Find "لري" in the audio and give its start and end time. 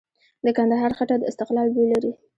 1.93-2.11